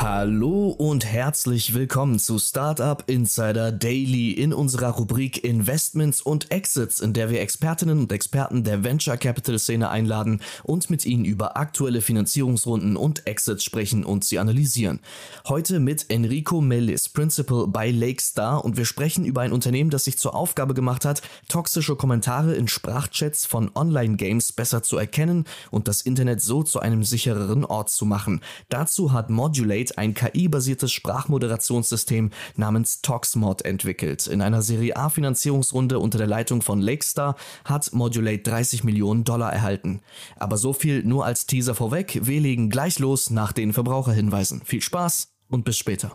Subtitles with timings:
[0.00, 7.14] Hallo und herzlich willkommen zu Startup Insider Daily in unserer Rubrik Investments und Exits, in
[7.14, 12.00] der wir Expertinnen und Experten der Venture Capital Szene einladen und mit ihnen über aktuelle
[12.00, 15.00] Finanzierungsrunden und Exits sprechen und sie analysieren.
[15.48, 20.16] Heute mit Enrico Mellis, Principal bei Lakestar und wir sprechen über ein Unternehmen, das sich
[20.16, 26.02] zur Aufgabe gemacht hat, toxische Kommentare in Sprachchats von Online-Games besser zu erkennen und das
[26.02, 28.42] Internet so zu einem sichereren Ort zu machen.
[28.68, 34.26] Dazu hat Modulate Update ein KI-basiertes Sprachmoderationssystem namens ToxMod entwickelt.
[34.26, 39.52] In einer Serie A Finanzierungsrunde unter der Leitung von Lakestar hat Modulate 30 Millionen Dollar
[39.52, 40.00] erhalten.
[40.36, 42.20] Aber so viel nur als Teaser vorweg.
[42.22, 44.62] Wir legen gleich los nach den Verbraucherhinweisen.
[44.64, 46.12] Viel Spaß und bis später.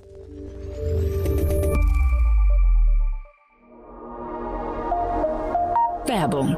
[6.06, 6.58] Werbung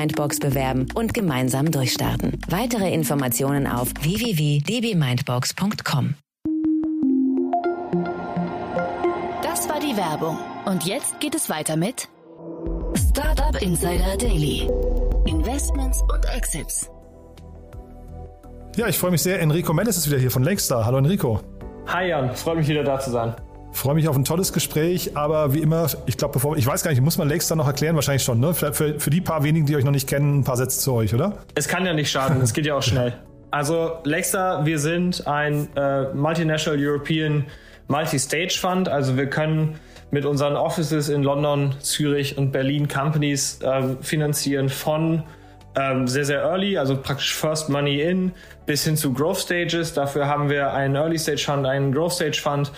[0.01, 2.39] Mindbox bewerben und gemeinsam durchstarten.
[2.49, 6.15] Weitere Informationen auf www.dbmindbox.com.
[9.43, 10.39] Das war die Werbung.
[10.65, 12.09] Und jetzt geht es weiter mit
[13.11, 14.67] Startup Insider Daily.
[15.27, 16.89] Investments und Exits.
[18.75, 19.39] Ja, ich freue mich sehr.
[19.39, 20.83] Enrico Mendes ist wieder hier von Lakestar.
[20.85, 21.41] Hallo Enrico.
[21.85, 23.35] Hi Jan, freut mich wieder da zu sein.
[23.73, 26.91] Freue mich auf ein tolles Gespräch, aber wie immer, ich glaube, bevor ich weiß gar
[26.91, 28.53] nicht, muss man Lakestar noch erklären, wahrscheinlich schon, ne?
[28.53, 30.93] Für, für, für, die paar wenigen, die euch noch nicht kennen, ein paar Sätze zu
[30.93, 31.37] euch, oder?
[31.55, 33.13] Es kann ja nicht schaden, es geht ja auch schnell.
[33.53, 37.47] Also Lakestar, wir sind ein äh, Multinational European
[37.89, 39.77] Multi-Stage Fund, also wir können
[40.09, 45.23] mit unseren Offices in London, Zürich und Berlin Companies äh, finanzieren von
[45.75, 48.31] ähm, sehr, sehr early, also praktisch First Money in,
[48.65, 49.93] bis hin zu Growth Stages.
[49.93, 52.71] Dafür haben wir einen Early Stage Fund, einen Growth Stage Fund.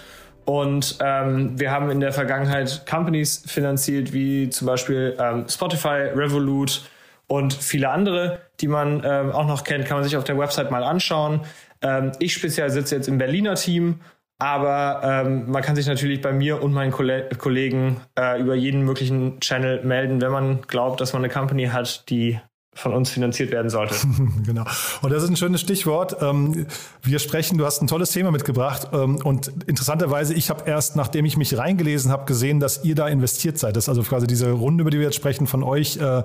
[0.46, 6.84] Und ähm, wir haben in der Vergangenheit Companies finanziert, wie zum Beispiel ähm, Spotify, Revolut
[7.28, 10.70] und viele andere, die man ähm, auch noch kennt, kann man sich auf der Website
[10.70, 11.42] mal anschauen.
[11.82, 14.02] Ähm, ich speziell sitze jetzt im Berliner Team,
[14.38, 19.40] aber ähm, man kann sich natürlich bei mir und meinen Kollegen äh, über jeden möglichen
[19.40, 22.40] Channel melden, wenn man glaubt, dass man eine Company hat, die
[22.76, 23.96] von uns finanziert werden sollte.
[24.46, 24.64] genau.
[25.02, 26.18] Und das ist ein schönes Stichwort.
[26.22, 26.66] Ähm,
[27.04, 31.26] wir sprechen, du hast ein tolles Thema mitgebracht ähm, und interessanterweise, ich habe erst, nachdem
[31.26, 33.76] ich mich reingelesen habe, gesehen, dass ihr da investiert seid.
[33.76, 36.24] Das ist also quasi diese Runde, über die wir jetzt sprechen, von euch äh,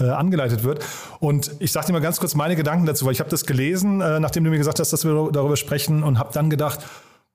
[0.00, 0.84] äh, angeleitet wird.
[1.20, 4.00] Und ich sage dir mal ganz kurz meine Gedanken dazu, weil ich habe das gelesen,
[4.00, 6.80] äh, nachdem du mir gesagt hast, dass wir darüber sprechen und habe dann gedacht,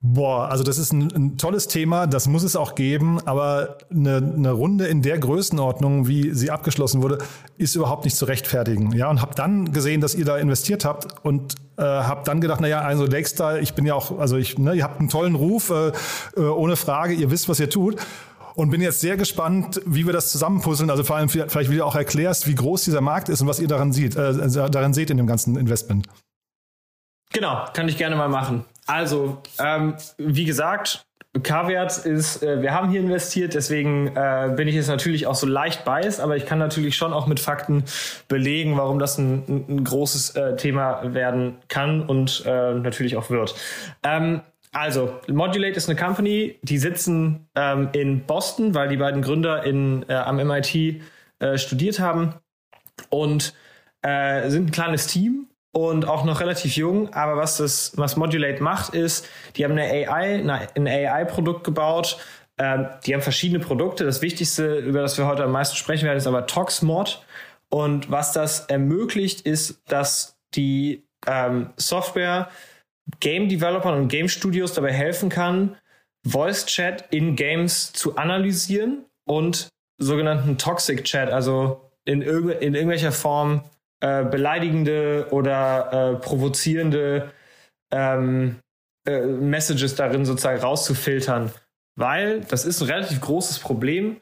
[0.04, 4.16] Boah, also das ist ein, ein, tolles Thema, das muss es auch geben, aber eine,
[4.16, 7.18] eine, Runde in der Größenordnung, wie sie abgeschlossen wurde,
[7.56, 8.90] ist überhaupt nicht zu rechtfertigen.
[8.96, 12.60] Ja, und habe dann gesehen, dass ihr da investiert habt und äh, habe dann gedacht,
[12.60, 15.70] naja, also Lakestar, ich bin ja auch, also ich, ne, ihr habt einen tollen Ruf,
[15.70, 15.92] äh,
[16.36, 17.94] äh, ohne Frage, ihr wisst, was ihr tut.
[18.56, 20.90] Und bin jetzt sehr gespannt, wie wir das zusammenpuzzeln.
[20.90, 23.60] Also vor allem vielleicht, wie du auch erklärst, wie groß dieser Markt ist und was
[23.60, 26.08] ihr daran sieht, äh, daran seht in dem ganzen Investment.
[27.32, 28.64] Genau, kann ich gerne mal machen.
[28.86, 31.06] Also, ähm, wie gesagt,
[31.40, 35.46] K-Wert ist, äh, wir haben hier investiert, deswegen äh, bin ich jetzt natürlich auch so
[35.46, 37.84] leicht biased, aber ich kann natürlich schon auch mit Fakten
[38.28, 43.54] belegen, warum das ein, ein großes äh, Thema werden kann und äh, natürlich auch wird.
[44.02, 49.64] Ähm, also, Modulate ist eine Company, die sitzen ähm, in Boston, weil die beiden Gründer
[49.64, 51.02] in, äh, am MIT
[51.38, 52.34] äh, studiert haben
[53.10, 53.54] und
[54.04, 57.12] sind ein kleines Team und auch noch relativ jung.
[57.12, 59.26] Aber was das, was Modulate macht, ist,
[59.56, 60.42] die haben eine AI,
[60.74, 62.18] ein AI-Produkt gebaut.
[62.58, 64.04] Ähm, die haben verschiedene Produkte.
[64.04, 67.24] Das Wichtigste, über das wir heute am meisten sprechen werden, ist aber ToxMod.
[67.70, 72.50] Und was das ermöglicht, ist, dass die ähm, Software
[73.20, 75.76] Game Developern und Game Studios dabei helfen kann,
[76.24, 83.12] Voice Chat in Games zu analysieren und sogenannten Toxic Chat, also in, irg in irgendwelcher
[83.12, 83.62] Form
[84.02, 87.30] äh, beleidigende oder äh, provozierende
[87.92, 88.56] ähm,
[89.06, 91.52] äh, Messages darin sozusagen rauszufiltern.
[91.96, 94.20] Weil das ist ein relativ großes Problem.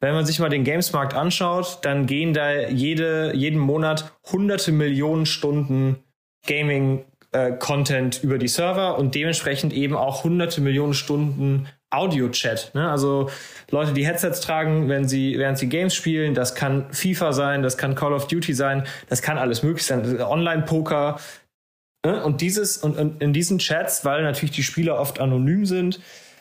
[0.00, 5.26] wenn man sich mal den Gamesmarkt anschaut, dann gehen da jede, jeden Monat hunderte Millionen
[5.26, 6.02] Stunden
[6.46, 7.52] Gaming äh,
[8.22, 12.72] über die Server und dementsprechend eben auch hunderte Millionen Stunden Audio-Chat.
[12.74, 12.90] Ne?
[12.90, 13.30] Also
[13.70, 17.78] Leute, die Headsets tragen, wenn sie, während sie Games spielen, das kann FIFA sein, das
[17.78, 21.18] kann Call of Duty sein, das kann alles möglich sein, Online-Poker.
[22.04, 22.24] Ne?
[22.24, 26.00] Und dieses, und, und in diesen Chats, weil natürlich die Spieler oft anonym sind,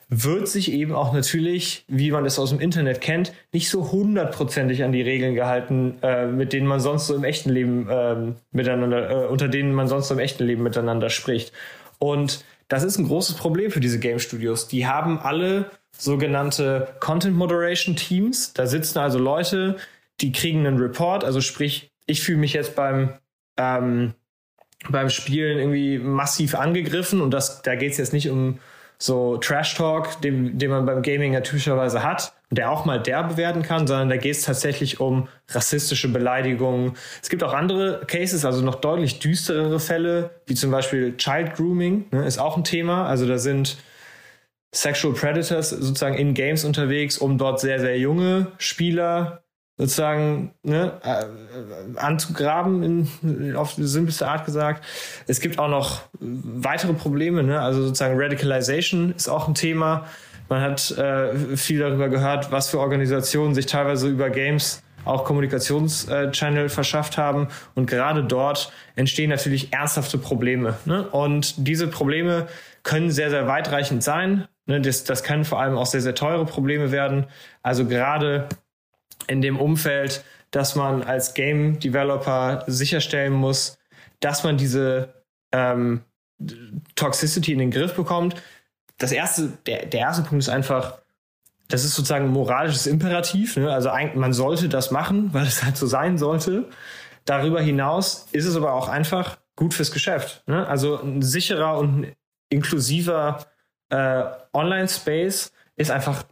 [0.10, 4.84] wird sich eben auch natürlich, wie man es aus dem Internet kennt, nicht so hundertprozentig
[4.84, 8.16] an die Regeln gehalten, äh, mit denen man sonst so im echten Leben äh,
[8.52, 11.52] miteinander, äh, unter denen man sonst so im echten Leben miteinander spricht.
[12.00, 14.68] Und das ist ein großes Problem für diese Game Studios.
[14.68, 18.54] Die haben alle sogenannte Content Moderation Teams.
[18.54, 19.78] Da sitzen also Leute,
[20.22, 23.14] die kriegen einen Report, also sprich, ich fühle mich jetzt beim
[23.58, 24.14] ähm,
[24.90, 28.60] beim Spielen irgendwie massiv angegriffen und das, da geht es jetzt nicht um
[29.00, 33.36] so Trash Talk, den, den man beim Gaming ja typischerweise hat, der auch mal derbe
[33.36, 36.94] werden kann, sondern da geht es tatsächlich um rassistische Beleidigungen.
[37.22, 42.06] Es gibt auch andere Cases, also noch deutlich düsterere Fälle, wie zum Beispiel Child Grooming,
[42.12, 43.06] ne, ist auch ein Thema.
[43.06, 43.78] Also da sind
[44.74, 49.44] Sexual Predators sozusagen in Games unterwegs, um dort sehr, sehr junge Spieler
[49.78, 52.84] sozusagen ne, äh, anzugraben,
[53.22, 54.84] in, auf die simpelste Art gesagt.
[55.28, 57.62] Es gibt auch noch weitere Probleme, ne?
[57.62, 60.08] also sozusagen Radicalization ist auch ein Thema.
[60.50, 66.66] Man hat äh, viel darüber gehört, was für Organisationen sich teilweise über Games auch Kommunikationschannel
[66.66, 67.48] äh, verschafft haben.
[67.76, 70.78] Und gerade dort entstehen natürlich ernsthafte Probleme.
[70.86, 71.08] Ne?
[71.08, 72.48] Und diese Probleme
[72.84, 74.48] können sehr, sehr weitreichend sein.
[74.66, 74.82] Ne?
[74.82, 77.26] Das, das können vor allem auch sehr, sehr teure Probleme werden.
[77.64, 78.48] Also gerade
[79.28, 83.78] in dem Umfeld, dass man als Game Developer sicherstellen muss,
[84.20, 85.14] dass man diese
[85.52, 86.02] ähm,
[86.96, 88.36] Toxicity in den Griff bekommt.
[88.98, 91.00] Das erste, der, der erste Punkt ist einfach,
[91.68, 93.58] das ist sozusagen ein moralisches Imperativ.
[93.58, 93.72] Ne?
[93.72, 96.66] Also eigentlich, man sollte das machen, weil es halt so sein sollte.
[97.26, 100.44] Darüber hinaus ist es aber auch einfach gut fürs Geschäft.
[100.48, 100.66] Ne?
[100.68, 102.08] Also ein sicherer und
[102.50, 103.46] inklusiver
[103.90, 104.24] äh,
[104.54, 106.24] Online-Space ist einfach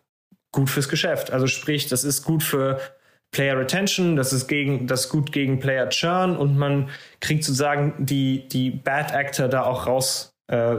[0.51, 1.31] gut fürs Geschäft.
[1.31, 2.79] Also sprich, das ist gut für
[3.31, 6.89] Player Retention, das ist gegen, das ist gut gegen Player Churn und man
[7.19, 10.77] kriegt sozusagen die, die Bad Actor da auch raus, äh,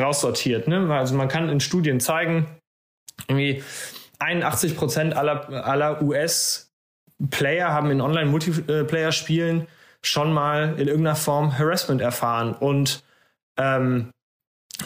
[0.00, 0.68] raussortiert.
[0.68, 0.92] Ne?
[0.94, 2.46] Also man kann in Studien zeigen,
[3.28, 3.62] irgendwie
[4.18, 9.66] 81 Prozent aller, aller US-Player haben in Online-Multiplayer-Spielen
[10.02, 13.02] schon mal in irgendeiner Form Harassment erfahren und
[13.56, 14.10] ähm,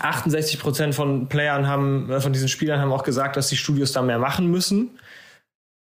[0.01, 3.93] 68 Prozent von Playern haben, äh, von diesen Spielern haben auch gesagt, dass die Studios
[3.93, 4.99] da mehr machen müssen.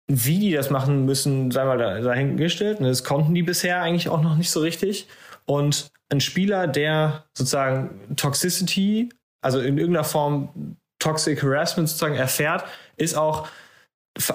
[0.09, 2.79] Wie die das machen müssen, sei mal dahingestellt.
[2.81, 5.09] Das konnten die bisher eigentlich auch noch nicht so richtig.
[5.47, 9.08] Und ein Spieler, der sozusagen Toxicity,
[9.41, 12.64] also in irgendeiner Form Toxic Harassment sozusagen erfährt,
[12.97, 13.49] ist auch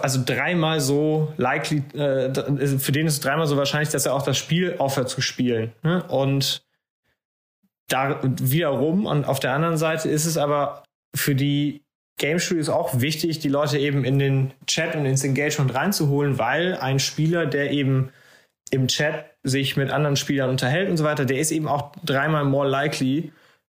[0.02, 2.32] also dreimal so likely, äh,
[2.78, 5.72] für den ist es dreimal so wahrscheinlich, dass er auch das Spiel aufhört zu spielen.
[5.82, 6.04] Ne?
[6.04, 6.64] Und
[7.88, 10.84] da wiederum, und auf der anderen Seite ist es aber
[11.16, 11.84] für die
[12.18, 16.76] Game Studios auch wichtig, die Leute eben in den Chat und ins Engagement reinzuholen, weil
[16.76, 18.12] ein Spieler, der eben
[18.72, 22.46] im Chat sich mit anderen Spielern unterhält und so weiter, der ist eben auch dreimal
[22.46, 23.32] more likely,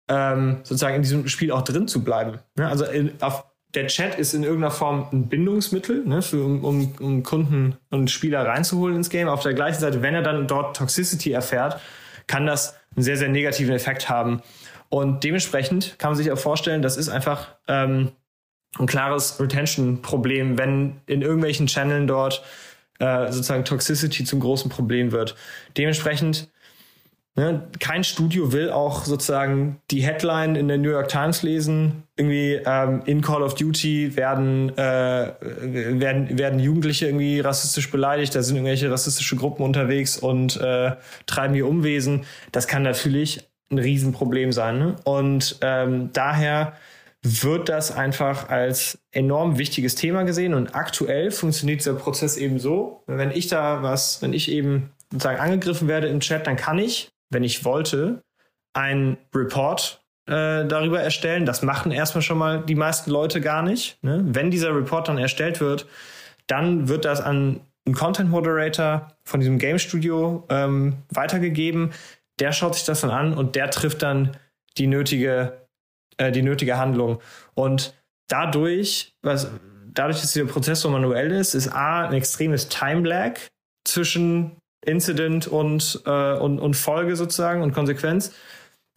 [0.07, 2.39] ähm, sozusagen in diesem Spiel auch drin zu bleiben.
[2.55, 2.67] Ne?
[2.67, 6.93] Also in, auf, der Chat ist in irgendeiner Form ein Bindungsmittel, ne, für, um, um,
[6.99, 9.27] um Kunden und Spieler reinzuholen ins Game.
[9.27, 11.79] Auf der gleichen Seite, wenn er dann dort Toxicity erfährt,
[12.27, 14.41] kann das einen sehr, sehr negativen Effekt haben.
[14.89, 18.11] Und dementsprechend kann man sich auch vorstellen, das ist einfach ähm,
[18.77, 22.43] ein klares Retention-Problem, wenn in irgendwelchen Channeln dort
[22.99, 25.35] äh, sozusagen Toxicity zum großen Problem wird.
[25.77, 26.49] Dementsprechend
[27.35, 32.03] Ne, kein Studio will auch sozusagen die Headline in der New York Times lesen.
[32.15, 38.43] Irgendwie ähm, in Call of Duty werden, äh, werden, werden Jugendliche irgendwie rassistisch beleidigt, da
[38.43, 40.91] sind irgendwelche rassistische Gruppen unterwegs und äh,
[41.25, 42.25] treiben hier Umwesen.
[42.51, 44.77] Das kann natürlich ein Riesenproblem sein.
[44.77, 44.95] Ne?
[45.03, 46.73] Und ähm, daher
[47.23, 50.53] wird das einfach als enorm wichtiges Thema gesehen.
[50.53, 55.39] Und aktuell funktioniert dieser Prozess eben so, wenn ich da was, wenn ich eben sozusagen
[55.39, 58.23] angegriffen werde im Chat, dann kann ich wenn ich wollte,
[58.73, 61.45] einen Report äh, darüber erstellen.
[61.45, 64.01] Das machen erstmal schon mal die meisten Leute gar nicht.
[64.01, 64.21] Ne?
[64.25, 65.87] Wenn dieser Report dann erstellt wird,
[66.47, 71.91] dann wird das an einen Content Moderator von diesem Game Studio ähm, weitergegeben.
[72.39, 74.37] Der schaut sich das dann an und der trifft dann
[74.77, 75.62] die nötige,
[76.17, 77.19] äh, die nötige Handlung.
[77.53, 77.93] Und
[78.27, 79.49] dadurch, was,
[79.93, 83.39] dadurch, dass dieser Prozess so manuell ist, ist A, ein extremes Time Lag
[83.85, 88.33] zwischen Incident und, äh, und, und Folge sozusagen und Konsequenz.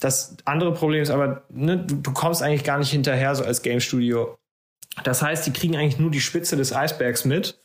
[0.01, 3.63] Das andere Problem ist aber, ne, du, du kommst eigentlich gar nicht hinterher so als
[3.63, 4.37] Game Studio.
[5.05, 7.59] Das heißt, die kriegen eigentlich nur die Spitze des Eisbergs mit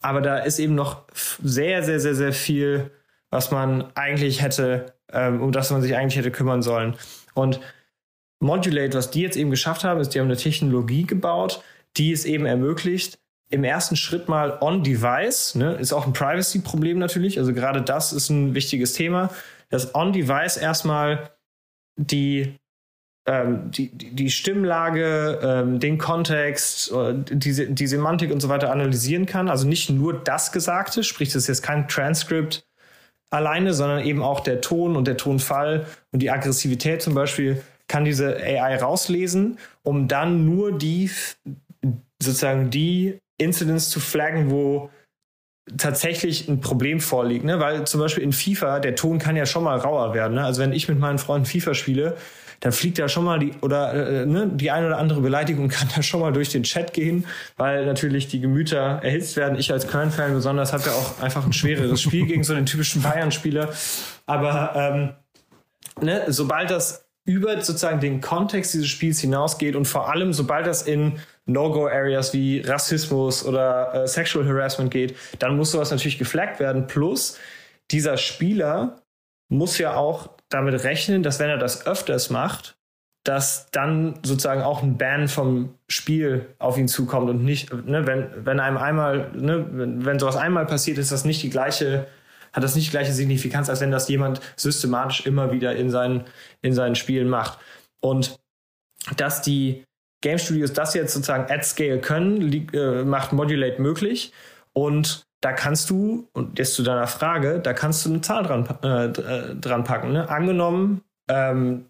[0.00, 1.04] aber da ist eben noch
[1.42, 2.90] sehr, sehr, sehr, sehr viel,
[3.30, 6.96] was man eigentlich hätte, ähm, um das man sich eigentlich hätte kümmern sollen.
[7.34, 7.60] Und
[8.40, 11.62] Modulate, was die jetzt eben geschafft haben, ist, die haben eine Technologie gebaut,
[11.96, 13.18] die es eben ermöglicht,
[13.50, 18.30] im ersten Schritt mal on-device, ne, ist auch ein Privacy-Problem natürlich, also gerade das ist
[18.30, 19.30] ein wichtiges Thema,
[19.70, 21.30] dass on-device erstmal
[21.96, 22.54] die,
[23.26, 29.26] ähm, die, die Stimmlage, ähm, den Kontext, äh, die, die Semantik und so weiter analysieren
[29.26, 29.48] kann.
[29.48, 32.64] Also nicht nur das Gesagte, sprich, das ist jetzt kein Transcript
[33.30, 38.04] alleine, sondern eben auch der Ton und der Tonfall und die Aggressivität zum Beispiel kann
[38.04, 41.10] diese AI rauslesen, um dann nur die
[42.22, 44.90] sozusagen die Incidents zu flaggen, wo
[45.76, 47.58] tatsächlich ein Problem vorliegt, ne?
[47.58, 50.34] Weil zum Beispiel in FIFA der Ton kann ja schon mal rauer werden.
[50.34, 50.44] Ne?
[50.44, 52.16] Also wenn ich mit meinen Freunden FIFA spiele,
[52.60, 55.88] dann fliegt da schon mal die oder äh, ne, die eine oder andere Beleidigung kann
[55.94, 59.58] da schon mal durch den Chat gehen, weil natürlich die Gemüter erhitzt werden.
[59.58, 63.02] Ich als Köln-Fan besonders habe ja auch einfach ein schwereres Spiel gegen so den typischen
[63.02, 63.70] Bayern-Spieler.
[64.26, 70.32] Aber ähm, ne, sobald das über sozusagen den Kontext dieses Spiels hinausgeht und vor allem,
[70.32, 76.18] sobald das in No-Go-Areas wie Rassismus oder äh, Sexual Harassment geht, dann muss sowas natürlich
[76.18, 76.86] geflaggt werden.
[76.86, 77.38] Plus,
[77.90, 79.02] dieser Spieler
[79.48, 82.76] muss ja auch damit rechnen, dass wenn er das öfters macht,
[83.24, 88.28] dass dann sozusagen auch ein Ban vom Spiel auf ihn zukommt und nicht, ne, wenn,
[88.46, 92.06] wenn einem einmal, ne, wenn, wenn sowas einmal passiert, ist das nicht die gleiche
[92.52, 96.24] hat das nicht die gleiche Signifikanz, als wenn das jemand systematisch immer wieder in seinen,
[96.62, 97.58] in seinen Spielen macht.
[98.00, 98.38] Und
[99.16, 99.84] dass die
[100.22, 104.32] Game Studios das jetzt sozusagen at scale können, äh, macht Modulate möglich.
[104.72, 108.68] Und da kannst du, und jetzt zu deiner Frage, da kannst du eine Zahl dran,
[108.82, 110.12] äh, äh dran packen.
[110.12, 110.28] Ne?
[110.28, 111.86] Angenommen, ähm,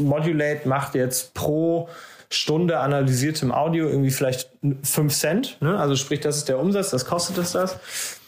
[0.00, 1.88] Modulate macht jetzt pro
[2.30, 4.50] Stunde analysiertem Audio irgendwie vielleicht
[4.84, 5.56] 5 Cent.
[5.60, 5.76] Ne?
[5.76, 8.19] Also sprich, das ist der Umsatz, das kostet es das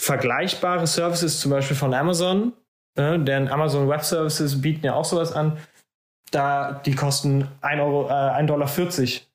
[0.00, 2.54] vergleichbare Services, zum Beispiel von Amazon,
[2.96, 5.58] äh, denn Amazon Web Services bieten ja auch sowas an.
[6.30, 8.68] Da die kosten 1,40 Euro, äh, 1,40 Dollar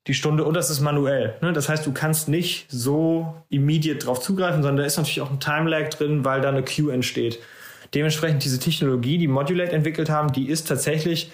[0.08, 1.36] die Stunde und das ist manuell.
[1.42, 1.54] Ne?
[1.54, 5.40] Das heißt, du kannst nicht so immediate drauf zugreifen, sondern da ist natürlich auch ein
[5.40, 7.40] Time-Lag drin, weil da eine Queue entsteht.
[7.94, 11.32] Dementsprechend diese Technologie, die Modulate entwickelt haben, die ist tatsächlich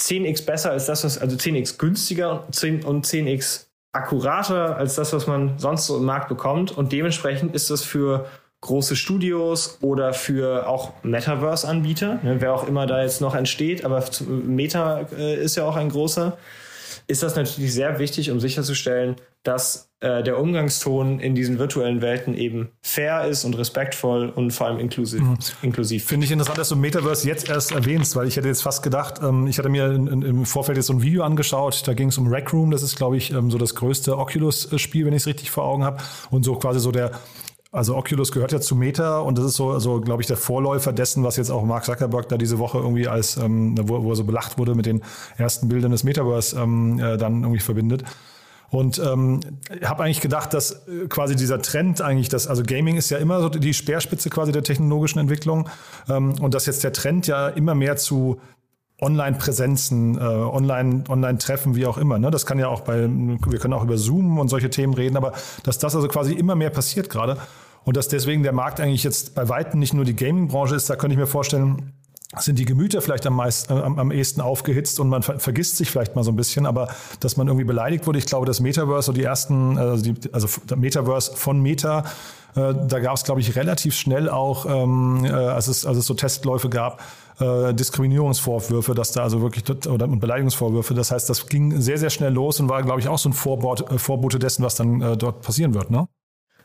[0.00, 5.58] 10x besser als das, was, also 10x günstiger und 10x akkurater als das, was man
[5.58, 6.70] sonst so im Markt bekommt.
[6.70, 8.26] Und dementsprechend ist das für
[8.66, 14.04] große Studios oder für auch Metaverse-Anbieter, ne, wer auch immer da jetzt noch entsteht, aber
[14.28, 16.36] Meta äh, ist ja auch ein großer,
[17.06, 22.34] ist das natürlich sehr wichtig, um sicherzustellen, dass äh, der Umgangston in diesen virtuellen Welten
[22.34, 25.22] eben fair ist und respektvoll und vor allem inklusiv.
[25.22, 25.38] Mhm.
[25.62, 26.04] inklusiv.
[26.04, 29.20] Finde ich interessant, dass du Metaverse jetzt erst erwähnst, weil ich hätte jetzt fast gedacht,
[29.22, 32.08] ähm, ich hatte mir in, in, im Vorfeld jetzt so ein Video angeschaut, da ging
[32.08, 35.22] es um Rec Room, das ist, glaube ich, ähm, so das größte Oculus-Spiel, wenn ich
[35.22, 36.02] es richtig vor Augen habe.
[36.30, 37.12] Und so quasi so der
[37.76, 40.92] also Oculus gehört ja zu Meta und das ist so, also, glaube ich, der Vorläufer
[40.92, 44.16] dessen, was jetzt auch Mark Zuckerberg da diese Woche irgendwie als, ähm, wo, wo er
[44.16, 45.02] so belacht wurde mit den
[45.36, 48.04] ersten Bildern des Metaverse ähm, äh, dann irgendwie verbindet.
[48.70, 49.40] Und ähm,
[49.84, 53.40] habe eigentlich gedacht, dass äh, quasi dieser Trend eigentlich, dass also Gaming ist ja immer
[53.40, 55.68] so die Speerspitze quasi der technologischen Entwicklung
[56.08, 58.40] ähm, und dass jetzt der Trend ja immer mehr zu
[59.00, 62.18] Online-Präsenzen, äh, Online, Online-Treffen, wie auch immer.
[62.18, 62.30] Ne?
[62.30, 65.32] Das kann ja auch bei, wir können auch über Zoom und solche Themen reden, aber
[65.62, 67.36] dass das also quasi immer mehr passiert gerade
[67.86, 70.96] und dass deswegen der Markt eigentlich jetzt bei Weitem nicht nur die Gaming-Branche ist, da
[70.96, 71.92] könnte ich mir vorstellen,
[72.36, 75.76] sind die Gemüter vielleicht am, meisten, äh, am, am ehesten aufgehitzt und man ver vergisst
[75.76, 76.88] sich vielleicht mal so ein bisschen, aber
[77.20, 80.48] dass man irgendwie beleidigt wurde, ich glaube, das Metaverse, so die ersten, also, die, also
[80.74, 82.00] Metaverse von Meta,
[82.56, 86.06] äh, da gab es, glaube ich, relativ schnell auch, ähm, äh, als, es, als es
[86.06, 87.00] so Testläufe gab,
[87.38, 90.94] äh, Diskriminierungsvorwürfe, dass da also wirklich oder Beleidigungsvorwürfe.
[90.94, 93.34] Das heißt, das ging sehr, sehr schnell los und war, glaube ich, auch so ein
[93.34, 96.08] Vorbot, äh, Vorbote dessen, was dann äh, dort passieren wird, ne?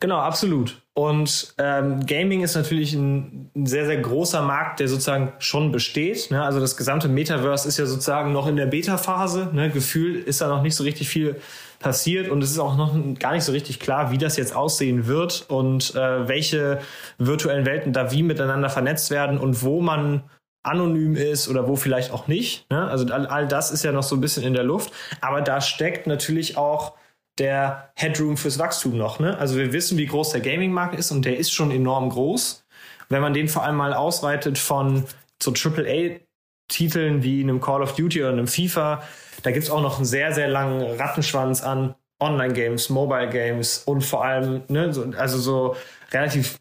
[0.01, 0.81] Genau, absolut.
[0.95, 6.31] Und ähm, Gaming ist natürlich ein, ein, sehr, sehr großer Markt, der sozusagen schon besteht.
[6.31, 6.43] Ne?
[6.43, 9.51] Also das gesamte Metaverse ist ja sozusagen noch in der Beta-Phase.
[9.53, 9.69] Ne?
[9.69, 11.39] Gefühl ist da noch nicht so richtig viel
[11.79, 15.05] passiert und es ist auch noch gar nicht so richtig klar, wie das jetzt aussehen
[15.05, 16.79] wird und äh, welche
[17.19, 20.23] virtuellen Welten da wie miteinander vernetzt werden und wo man
[20.63, 22.69] anonym ist oder wo vielleicht auch nicht.
[22.71, 22.87] Ne?
[22.87, 24.91] Also all, all das ist ja noch so ein bisschen in der Luft.
[25.21, 26.93] Aber da steckt natürlich auch
[27.37, 29.19] der Headroom fürs Wachstum noch.
[29.19, 29.37] Ne?
[29.37, 32.65] Also wir wissen, wie groß der Gaming-Markt ist und der ist schon enorm groß.
[33.09, 35.05] Wenn man den vor allem mal ausweitet von
[35.41, 39.03] so AAA-Titeln wie einem Call of Duty oder einem FIFA,
[39.43, 44.23] da gibt es auch noch einen sehr, sehr langen Rattenschwanz an Online-Games, Mobile-Games und vor
[44.23, 45.75] allem, ne, so, also so
[46.11, 46.60] relativ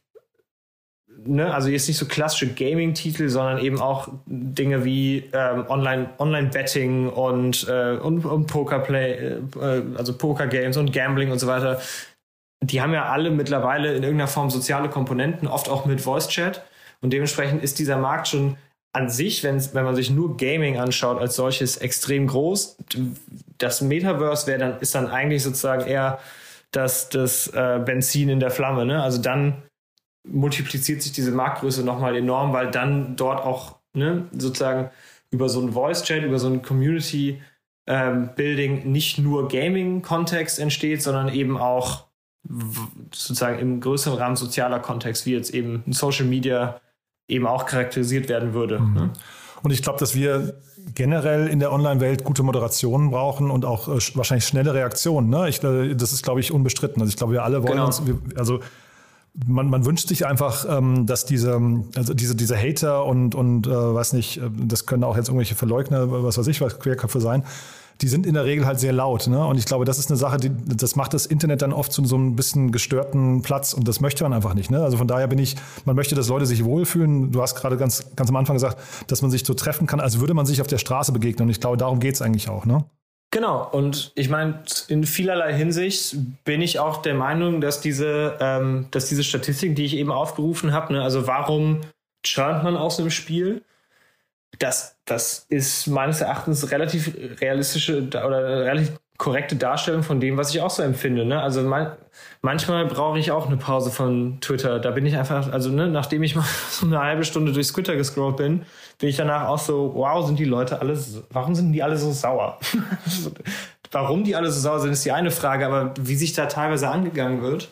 [1.26, 7.08] ne, also jetzt nicht so klassische Gaming-Titel, sondern eben auch Dinge wie ähm, Online, Online-Betting
[7.08, 11.80] und, äh, und, und Pokerplay, äh, also Poker-Games und Gambling und so weiter.
[12.62, 16.62] die haben ja alle mittlerweile in irgendeiner Form soziale Komponenten, oft auch mit Voice Chat.
[17.00, 18.56] Und dementsprechend ist dieser Markt schon
[18.92, 22.76] an sich, wenn, wenn man sich nur Gaming anschaut, als solches extrem groß.
[23.58, 26.18] Das Metaverse wäre dann, ist dann eigentlich sozusagen eher
[26.72, 28.84] das, das äh, Benzin in der Flamme.
[28.84, 29.02] Ne?
[29.02, 29.62] Also dann
[30.24, 34.90] multipliziert sich diese Marktgröße nochmal enorm, weil dann dort auch ne, sozusagen
[35.30, 37.40] über so ein Voice-Chat, über so ein Community
[37.86, 42.06] ähm, Building nicht nur Gaming-Kontext entsteht, sondern eben auch
[43.12, 46.80] sozusagen im größeren Rahmen sozialer Kontext, wie jetzt eben Social Media
[47.28, 48.80] eben auch charakterisiert werden würde.
[48.80, 48.94] Mhm.
[48.94, 49.10] Ne?
[49.62, 50.54] Und ich glaube, dass wir
[50.94, 55.28] generell in der Online-Welt gute Moderationen brauchen und auch äh, wahrscheinlich schnelle Reaktionen.
[55.28, 55.48] Ne?
[55.48, 57.02] Ich, äh, das ist, glaube ich, unbestritten.
[57.02, 57.86] Also ich glaube, wir alle wollen genau.
[57.86, 58.60] uns, wir, also
[59.46, 61.60] man, man wünscht sich einfach, ähm, dass diese,
[61.94, 65.54] also diese, diese Hater und, und äh, weiß nicht, äh, das können auch jetzt irgendwelche
[65.54, 67.44] Verleugner, was weiß ich, was Querköpfe sein,
[68.00, 69.26] die sind in der Regel halt sehr laut.
[69.26, 69.44] Ne?
[69.44, 72.04] Und ich glaube, das ist eine Sache, die, das macht das Internet dann oft zu
[72.04, 74.70] so ein bisschen gestörten Platz und das möchte man einfach nicht.
[74.70, 74.82] Ne?
[74.82, 77.30] Also von daher bin ich, man möchte, dass Leute sich wohlfühlen.
[77.30, 80.18] Du hast gerade ganz, ganz am Anfang gesagt, dass man sich so treffen kann, als
[80.18, 81.46] würde man sich auf der Straße begegnen.
[81.46, 82.64] Und ich glaube, darum geht's eigentlich auch.
[82.64, 82.84] Ne?
[83.32, 88.88] Genau, und ich meine, in vielerlei Hinsicht bin ich auch der Meinung, dass diese, ähm,
[88.90, 91.82] dass diese Statistiken, die ich eben aufgerufen habe, ne, also warum
[92.24, 93.62] churnt man aus einem Spiel,
[94.58, 100.60] das, das ist meines Erachtens relativ realistische oder relativ korrekte Darstellung von dem, was ich
[100.60, 101.24] auch so empfinde.
[101.24, 101.40] Ne?
[101.40, 101.92] Also man,
[102.40, 104.80] manchmal brauche ich auch eine Pause von Twitter.
[104.80, 107.96] Da bin ich einfach, also ne, nachdem ich mal so eine halbe Stunde durch Twitter
[107.96, 108.62] gescrollt bin,
[109.00, 110.96] bin ich danach auch so, wow, sind die Leute alle,
[111.30, 112.60] warum sind die alle so sauer?
[113.90, 116.88] warum die alle so sauer sind, ist die eine Frage, aber wie sich da teilweise
[116.88, 117.70] angegangen wird,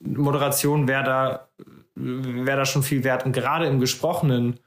[0.00, 1.48] Moderation wäre da,
[1.94, 3.24] wäre da schon viel wert.
[3.24, 4.58] Und gerade im gesprochenen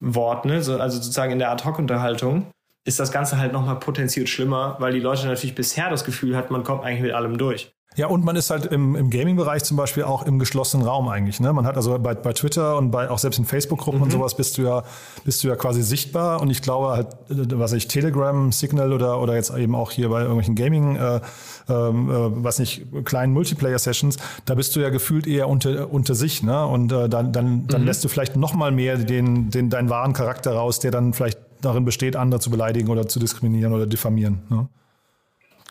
[0.00, 2.50] Wort, ne, so, also sozusagen in der Ad-Hoc-Unterhaltung,
[2.84, 6.50] ist das Ganze halt nochmal potenziert schlimmer, weil die Leute natürlich bisher das Gefühl hat,
[6.50, 7.72] man kommt eigentlich mit allem durch.
[7.96, 11.38] Ja, und man ist halt im, im Gaming-Bereich zum Beispiel auch im geschlossenen Raum eigentlich.
[11.38, 11.52] Ne?
[11.52, 14.04] Man hat also bei, bei Twitter und bei auch selbst in Facebook-Gruppen mhm.
[14.04, 14.82] und sowas bist du ja
[15.24, 16.40] bist du ja quasi sichtbar.
[16.40, 20.22] Und ich glaube halt, was ich Telegram, Signal oder oder jetzt eben auch hier bei
[20.22, 21.20] irgendwelchen Gaming, äh,
[21.68, 26.42] ähm, äh, was nicht kleinen Multiplayer-Sessions, da bist du ja gefühlt eher unter unter sich.
[26.42, 26.66] Ne?
[26.66, 27.86] Und äh, dann dann dann mhm.
[27.86, 31.38] lässt du vielleicht noch mal mehr den den deinen wahren Charakter raus, der dann vielleicht
[31.60, 34.42] darin besteht, andere zu beleidigen oder zu diskriminieren oder diffamieren.
[34.48, 34.68] Ne?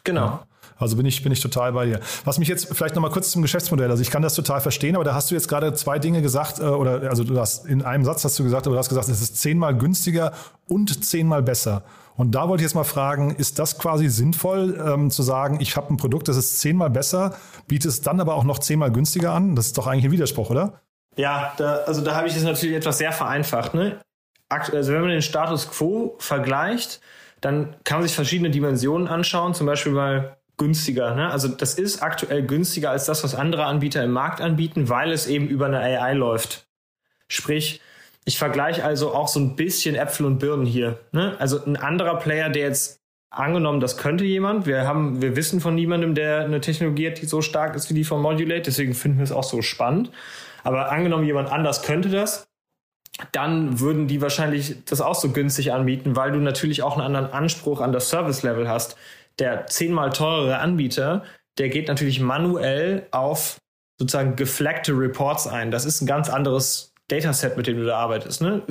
[0.04, 0.26] Genau.
[0.26, 0.44] Ja.
[0.78, 2.00] Also bin ich, bin ich total bei dir.
[2.26, 5.04] Was mich jetzt vielleicht nochmal kurz zum Geschäftsmodell, also ich kann das total verstehen, aber
[5.04, 8.04] da hast du jetzt gerade zwei Dinge gesagt, äh, oder also du hast in einem
[8.04, 10.34] Satz hast du gesagt, aber du hast gesagt, es ist zehnmal günstiger
[10.68, 11.84] und zehnmal besser.
[12.16, 15.76] Und da wollte ich jetzt mal fragen, ist das quasi sinnvoll ähm, zu sagen, ich
[15.76, 17.36] habe ein Produkt, das ist zehnmal besser,
[17.68, 19.56] biete es dann aber auch noch zehnmal günstiger an?
[19.56, 20.82] Das ist doch eigentlich ein Widerspruch, oder?
[21.16, 23.74] Ja, da, also da habe ich es natürlich etwas sehr vereinfacht.
[23.74, 24.00] Ne?
[24.60, 27.02] Also wenn man den Status quo vergleicht,
[27.42, 31.16] dann kann man sich verschiedene Dimensionen anschauen, zum Beispiel mal günstiger.
[31.16, 31.30] Ne?
[31.30, 35.28] Also das ist aktuell günstiger als das, was andere Anbieter im Markt anbieten, weil es
[35.28, 36.68] eben über eine AI läuft.
[37.28, 37.82] Sprich,
[38.26, 41.00] ich vergleiche also auch so ein bisschen Äpfel und Birnen hier.
[41.12, 41.36] Ne?
[41.40, 44.66] Also ein anderer Player, der jetzt angenommen, das könnte jemand.
[44.66, 47.96] Wir haben, wir wissen von niemandem, der eine Technologie hat, die so stark ist wie
[47.96, 48.62] die von Modulate.
[48.62, 50.12] Deswegen finden wir es auch so spannend.
[50.64, 52.48] Aber angenommen, jemand anders könnte das,
[53.32, 57.32] dann würden die wahrscheinlich das auch so günstig anbieten, weil du natürlich auch einen anderen
[57.32, 58.98] Anspruch an das Service Level hast
[59.40, 61.24] der zehnmal teurere Anbieter,
[61.58, 63.58] der geht natürlich manuell auf
[64.00, 65.72] sozusagen geflaggte Reports ein.
[65.72, 68.42] Das ist ein ganz anderes Dataset, mit dem du da arbeitest.
[68.42, 68.62] Ne?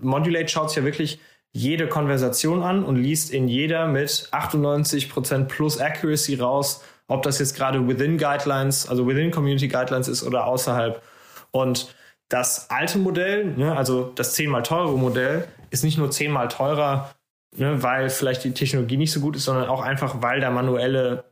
[0.00, 1.20] Modulate schaut sich ja wirklich
[1.52, 7.56] jede Konversation an und liest in jeder mit 98% plus Accuracy raus, ob das jetzt
[7.56, 11.02] gerade within Guidelines, also within Community Guidelines ist oder außerhalb.
[11.50, 11.92] Und
[12.30, 17.14] das alte Modell, ne, also das zehnmal teure Modell, ist nicht nur zehnmal teurer,
[17.56, 21.24] ne, weil vielleicht die Technologie nicht so gut ist, sondern auch einfach, weil da manuelle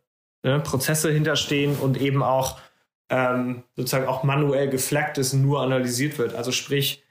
[0.43, 2.59] ne, Prozesse hinterstehen und eben auch
[3.11, 6.35] ähm, sozusagen auch manuell geflaggtes nur analysiert wird.
[6.35, 7.03] Also sprich,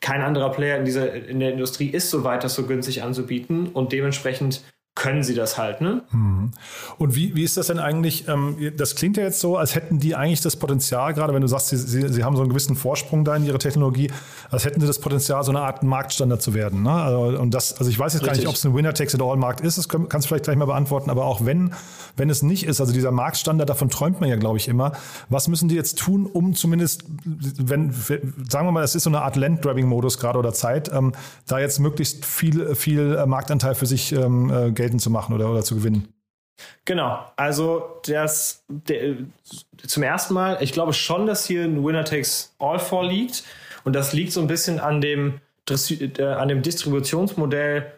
[0.00, 3.68] kein anderer Player in dieser in der Industrie ist so weit, das so günstig anzubieten
[3.68, 4.62] und dementsprechend
[4.96, 6.02] können sie das halt, ne?
[6.10, 6.52] Mhm.
[6.96, 8.26] Und wie, wie ist das denn eigentlich?
[8.28, 11.48] Ähm, das klingt ja jetzt so, als hätten die eigentlich das Potenzial, gerade wenn du
[11.48, 14.10] sagst, sie, sie, sie haben so einen gewissen Vorsprung da in ihrer Technologie,
[14.50, 16.82] als hätten sie das Potenzial, so eine Art Marktstandard zu werden.
[16.82, 16.90] Ne?
[16.90, 18.38] Also, und das, also ich weiß jetzt Richtig.
[18.38, 21.26] gar nicht, ob es ein Winner-Takes-it-all-Markt ist, das kannst du vielleicht gleich mal beantworten, aber
[21.26, 21.74] auch wenn,
[22.16, 24.92] wenn es nicht ist, also dieser Marktstandard, davon träumt man ja, glaube ich, immer.
[25.28, 29.20] Was müssen die jetzt tun, um zumindest, wenn, sagen wir mal, das ist so eine
[29.20, 31.12] Art Land-Grabbing-Modus gerade oder Zeit, ähm,
[31.46, 35.62] da jetzt möglichst viel, viel Marktanteil für sich ähm, äh, geltend zu machen oder, oder
[35.62, 36.08] zu gewinnen.
[36.84, 39.16] Genau, also das der,
[39.86, 43.44] zum ersten Mal, ich glaube schon, dass hier ein Winner Takes All vorliegt
[43.84, 47.92] und das liegt so ein bisschen an dem, äh, an dem Distributionsmodell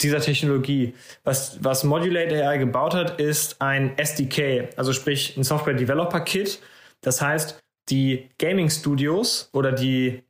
[0.00, 0.94] dieser Technologie.
[1.24, 6.60] Was, was Modulate AI gebaut hat, ist ein SDK, also sprich ein Software Developer Kit.
[7.02, 7.58] Das heißt,
[7.90, 10.22] die Gaming Studios oder die,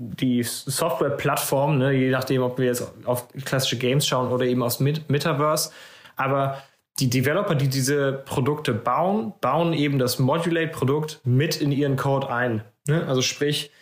[0.00, 4.78] die Software-Plattform, ne, je nachdem, ob wir jetzt auf klassische Games schauen oder eben aus
[4.78, 5.72] Metaverse,
[6.14, 6.62] aber
[7.00, 12.62] die Developer, die diese Produkte bauen, bauen eben das Modulate-Produkt mit in ihren Code ein.
[12.86, 13.06] Ne?
[13.06, 13.72] Also sprich,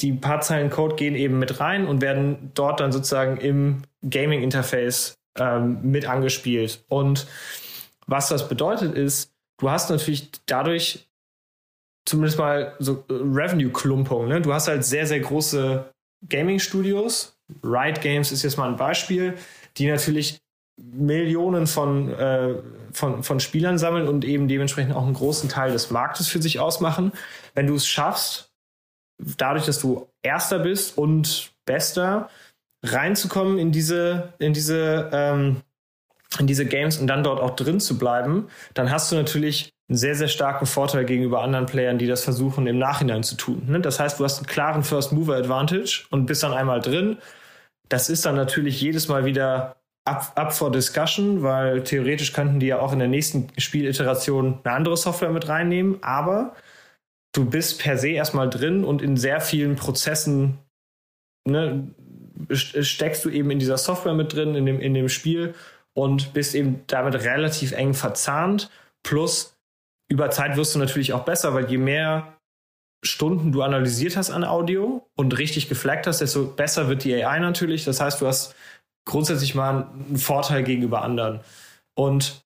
[0.00, 5.14] die paar Zeilen Code gehen eben mit rein und werden dort dann sozusagen im Gaming-Interface
[5.38, 6.84] ähm, mit angespielt.
[6.88, 7.26] Und
[8.06, 11.09] was das bedeutet ist, du hast natürlich dadurch
[12.04, 14.28] zumindest mal so äh, Revenue-Klumpung.
[14.28, 14.40] Ne?
[14.40, 15.92] Du hast halt sehr, sehr große
[16.28, 17.36] Gaming-Studios.
[17.62, 19.34] Riot Games ist jetzt mal ein Beispiel,
[19.76, 20.40] die natürlich
[20.76, 22.54] Millionen von, äh,
[22.92, 26.58] von, von Spielern sammeln und eben dementsprechend auch einen großen Teil des Marktes für sich
[26.58, 27.12] ausmachen.
[27.54, 28.52] Wenn du es schaffst,
[29.18, 32.30] dadurch, dass du Erster bist und Bester,
[32.82, 35.62] reinzukommen in diese, in diese, ähm,
[36.38, 39.96] in diese Games und dann dort auch drin zu bleiben, dann hast du natürlich einen
[39.96, 43.64] sehr, sehr starken Vorteil gegenüber anderen Playern, die das versuchen im Nachhinein zu tun.
[43.66, 43.80] Ne?
[43.80, 47.18] Das heißt, du hast einen klaren First Mover Advantage und bist dann einmal drin.
[47.88, 52.68] Das ist dann natürlich jedes Mal wieder up, up for discussion, weil theoretisch könnten die
[52.68, 56.54] ja auch in der nächsten Spieliteration eine andere Software mit reinnehmen, aber
[57.32, 60.58] du bist per se erstmal drin und in sehr vielen Prozessen
[61.44, 61.88] ne,
[62.52, 65.54] steckst du eben in dieser Software mit drin, in dem, in dem Spiel
[65.94, 68.70] und bist eben damit relativ eng verzahnt.
[69.02, 69.56] Plus
[70.10, 72.36] über Zeit wirst du natürlich auch besser, weil je mehr
[73.02, 77.38] Stunden du analysiert hast an Audio und richtig geflaggt hast, desto besser wird die AI
[77.38, 77.84] natürlich.
[77.84, 78.54] Das heißt, du hast
[79.06, 81.40] grundsätzlich mal einen Vorteil gegenüber anderen.
[81.94, 82.42] Und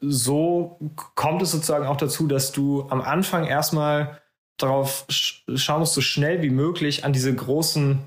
[0.00, 0.78] so
[1.14, 4.20] kommt es sozusagen auch dazu, dass du am Anfang erstmal
[4.58, 8.00] darauf schauen musst, so schnell wie möglich an diese großen,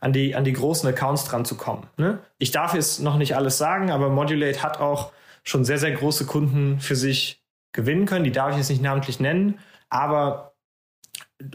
[0.00, 1.86] an die, an die großen Accounts dran zu kommen.
[1.96, 2.18] Ne?
[2.38, 5.12] Ich darf jetzt noch nicht alles sagen, aber Modulate hat auch
[5.44, 7.39] schon sehr, sehr große Kunden für sich
[7.72, 8.24] gewinnen können.
[8.24, 10.54] Die darf ich jetzt nicht namentlich nennen, aber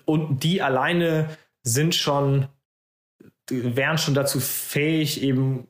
[0.05, 1.29] und die alleine
[1.63, 2.47] sind schon
[3.49, 5.67] wären schon dazu fähig, eben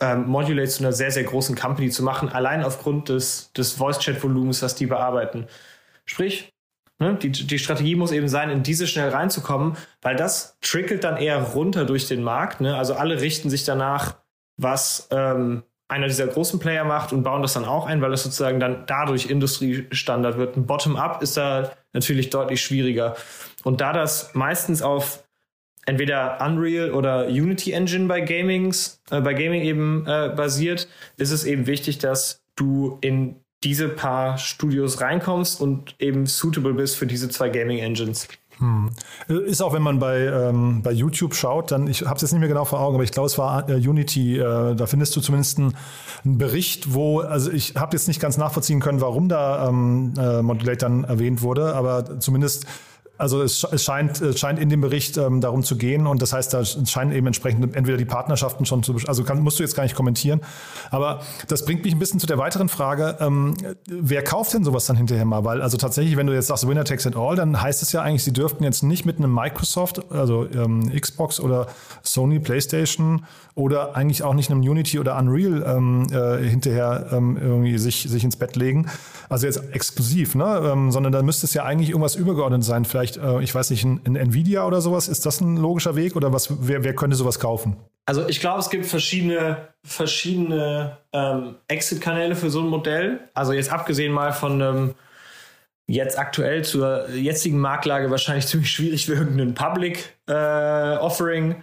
[0.00, 4.60] ähm, Modulate zu einer sehr, sehr großen Company zu machen, allein aufgrund des, des Voice-Chat-Volumens,
[4.60, 5.46] das die bearbeiten.
[6.04, 6.52] Sprich,
[6.98, 11.16] ne, die, die Strategie muss eben sein, in diese schnell reinzukommen, weil das trickelt dann
[11.16, 12.60] eher runter durch den Markt.
[12.60, 12.76] Ne?
[12.76, 14.16] Also alle richten sich danach,
[14.56, 18.22] was ähm, einer dieser großen Player macht und bauen das dann auch ein, weil das
[18.22, 20.56] sozusagen dann dadurch Industriestandard wird.
[20.56, 23.16] Ein Bottom-up ist da natürlich deutlich schwieriger.
[23.64, 25.24] Und da das meistens auf
[25.86, 31.44] entweder Unreal oder Unity Engine bei Gamings, äh, bei Gaming eben äh, basiert, ist es
[31.44, 37.28] eben wichtig, dass du in diese paar Studios reinkommst und eben suitable bist für diese
[37.28, 38.28] zwei Gaming Engines.
[38.60, 38.90] Hm.
[39.28, 42.40] Ist auch, wenn man bei, ähm, bei YouTube schaut, dann, ich habe es jetzt nicht
[42.40, 45.22] mehr genau vor Augen, aber ich glaube, es war äh, Unity, äh, da findest du
[45.22, 45.74] zumindest einen,
[46.24, 50.42] einen Bericht, wo, also ich habe jetzt nicht ganz nachvollziehen können, warum da ähm, äh,
[50.42, 52.66] Modulate dann erwähnt wurde, aber zumindest
[53.20, 56.32] also es, es, scheint, es scheint in dem Bericht ähm, darum zu gehen und das
[56.32, 59.76] heißt, da scheinen eben entsprechend entweder die Partnerschaften schon zu, also kann, musst du jetzt
[59.76, 60.40] gar nicht kommentieren.
[60.90, 63.54] Aber das bringt mich ein bisschen zu der weiteren Frage, ähm,
[63.86, 65.44] wer kauft denn sowas dann hinterher mal?
[65.44, 68.02] Weil also tatsächlich, wenn du jetzt sagst Winner takes it all, dann heißt es ja
[68.02, 71.66] eigentlich, sie dürften jetzt nicht mit einem Microsoft, also ähm, Xbox oder
[72.02, 77.78] Sony, PlayStation oder eigentlich auch nicht einem Unity oder Unreal ähm, äh, hinterher ähm, irgendwie
[77.78, 78.86] sich, sich ins Bett legen.
[79.28, 80.70] Also jetzt exklusiv, ne?
[80.72, 82.84] Ähm, sondern da müsste es ja eigentlich irgendwas übergeordnet sein.
[82.84, 85.08] Vielleicht, äh, ich weiß nicht, ein, ein, Nvidia oder sowas.
[85.08, 87.76] Ist das ein logischer Weg oder was, wer, wer könnte sowas kaufen?
[88.06, 93.20] Also ich glaube, es gibt verschiedene, verschiedene ähm, Exit-Kanäle für so ein Modell.
[93.34, 94.94] Also jetzt abgesehen mal von einem
[95.86, 101.62] jetzt aktuell zur jetzigen Marktlage wahrscheinlich ziemlich schwierig wirkenden Public äh, Offering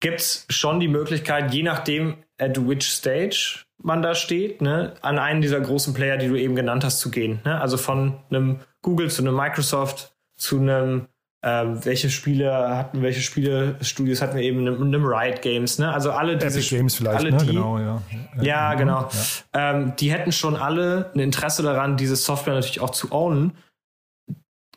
[0.00, 5.18] gibt es schon die Möglichkeit, je nachdem, at which stage man da steht, ne, an
[5.18, 7.40] einen dieser großen Player, die du eben genannt hast, zu gehen.
[7.44, 7.60] Ne?
[7.60, 10.15] Also von einem Google zu einem Microsoft
[10.46, 11.08] zu einem
[11.42, 15.92] ähm, welche Spiele hatten, welche Spielestudios hatten wir eben, einem, Riot Games, ne?
[15.92, 17.36] Also alle diese Epic Games vielleicht, alle ne?
[17.36, 18.02] die, genau, ja.
[18.36, 19.08] Ja, ja genau.
[19.54, 19.70] Ja.
[19.70, 23.52] Ähm, die hätten schon alle ein Interesse daran, diese Software natürlich auch zu ownen.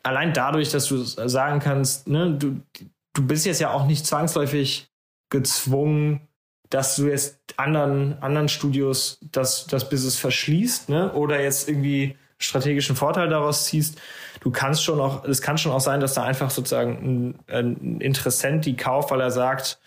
[0.04, 2.60] Allein dadurch, dass du sagen kannst, ne, du,
[3.14, 4.90] du bist jetzt ja auch nicht zwangsläufig
[5.28, 6.28] gezwungen,
[6.68, 11.12] dass du jetzt anderen, anderen Studios das, das Business verschließt, ne?
[11.14, 14.00] Oder jetzt irgendwie strategischen Vorteil daraus ziehst.
[14.40, 18.00] Du kannst schon auch, es kann schon auch sein, dass da einfach sozusagen ein, ein
[18.00, 19.78] Interessent die kauft, weil er sagt,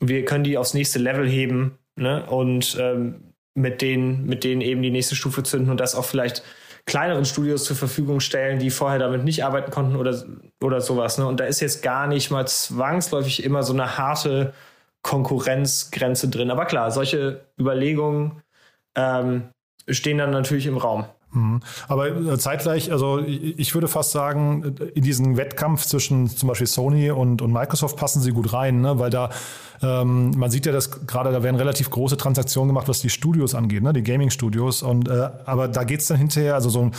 [0.00, 2.26] wir können die aufs nächste Level heben, ne?
[2.26, 6.42] Und ähm, mit denen, mit denen eben die nächste Stufe zünden und das auch vielleicht
[6.86, 10.22] kleineren Studios zur Verfügung stellen, die vorher damit nicht arbeiten konnten oder,
[10.62, 11.18] oder sowas.
[11.18, 11.26] Ne?
[11.26, 14.52] Und da ist jetzt gar nicht mal zwangsläufig immer so eine harte
[15.02, 16.50] Konkurrenzgrenze drin.
[16.50, 18.42] Aber klar, solche Überlegungen
[18.96, 19.48] ähm,
[19.88, 21.06] stehen dann natürlich im Raum.
[21.34, 21.60] Mhm.
[21.88, 27.10] Aber äh, zeitgleich, also ich würde fast sagen, in diesen Wettkampf zwischen zum Beispiel Sony
[27.10, 28.98] und, und Microsoft passen sie gut rein, ne?
[28.98, 29.30] weil da,
[29.82, 33.54] ähm, man sieht ja, dass gerade da werden relativ große Transaktionen gemacht, was die Studios
[33.54, 33.92] angeht, ne?
[33.92, 34.82] die Gaming-Studios.
[34.82, 36.92] Und äh, aber da geht's dann hinterher, also so ein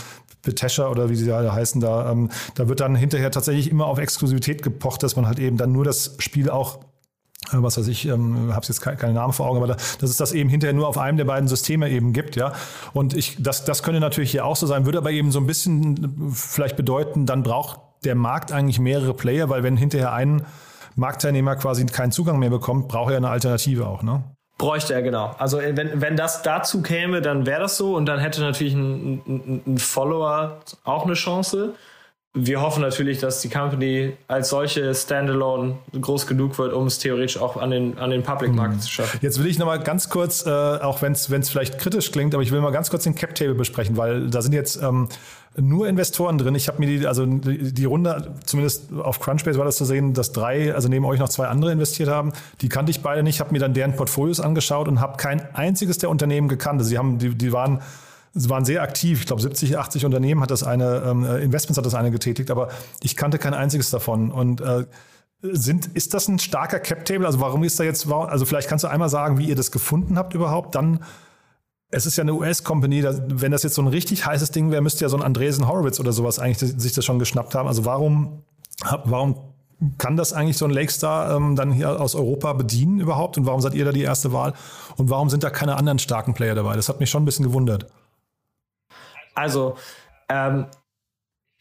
[0.43, 3.97] Bethesda oder wie sie alle heißen, da, ähm, da wird dann hinterher tatsächlich immer auf
[3.97, 6.94] Exklusivität gepocht, dass man halt eben dann nur das Spiel auch äh,
[7.51, 10.17] was weiß ich, ähm, habe jetzt keine, keine Namen vor Augen, aber da, dass es
[10.17, 12.53] das eben hinterher nur auf einem der beiden Systeme eben gibt, ja.
[12.93, 15.47] Und ich, das, das könnte natürlich hier auch so sein, würde aber eben so ein
[15.47, 20.45] bisschen vielleicht bedeuten, dann braucht der Markt eigentlich mehrere Player, weil wenn hinterher ein
[20.95, 24.23] Marktteilnehmer quasi keinen Zugang mehr bekommt, braucht er eine Alternative auch, ne?
[24.57, 25.35] Bräuchte er, genau.
[25.37, 28.73] Also äh, wenn, wenn das dazu käme, dann wäre das so und dann hätte natürlich
[28.73, 31.73] ein, ein, ein Follower auch eine Chance
[32.35, 37.37] wir hoffen natürlich, dass die Company als solche Standalone groß genug wird, um es theoretisch
[37.37, 38.79] auch an den, an den Public-Markt mhm.
[38.81, 39.19] zu schaffen.
[39.21, 42.51] Jetzt will ich nochmal ganz kurz, äh, auch wenn es vielleicht kritisch klingt, aber ich
[42.51, 45.07] will mal ganz kurz den Cap-Table besprechen, weil da sind jetzt ähm,
[45.55, 46.55] nur Investoren drin.
[46.55, 50.13] Ich habe mir die, also die, die Runde, zumindest auf Crunchbase war das zu sehen,
[50.13, 52.33] dass drei, also neben euch noch zwei andere investiert haben.
[52.59, 55.99] Die kannte ich beide nicht, habe mir dann deren Portfolios angeschaut und habe kein einziges
[55.99, 56.79] der Unternehmen gekannt.
[56.79, 57.81] Also sie haben, die, die waren
[58.37, 59.21] Sie waren sehr aktiv.
[59.21, 62.51] Ich glaube, 70, 80 Unternehmen hat das eine, ähm, äh, Investments hat das eine getätigt,
[62.51, 62.67] aber
[63.01, 64.29] ich kannte kein einziges davon.
[64.29, 64.85] Und äh,
[65.41, 67.25] sind, ist das ein starker Cap-Table?
[67.25, 70.17] Also warum ist da jetzt, also vielleicht kannst du einmal sagen, wie ihr das gefunden
[70.17, 70.75] habt überhaupt?
[70.75, 70.99] Dann,
[71.91, 75.05] es ist ja eine US-Company, wenn das jetzt so ein richtig heißes Ding wäre, müsste
[75.05, 77.69] ja so ein Andresen Horowitz oder sowas eigentlich sich das schon geschnappt haben.
[77.69, 78.43] Also warum,
[79.05, 79.37] warum
[79.97, 83.37] kann das eigentlich so ein Lakestar ähm, dann hier aus Europa bedienen überhaupt?
[83.37, 84.53] Und warum seid ihr da die erste Wahl?
[84.97, 86.75] Und warum sind da keine anderen starken Player dabei?
[86.75, 87.87] Das hat mich schon ein bisschen gewundert.
[89.35, 89.77] Also,
[90.29, 90.65] ähm,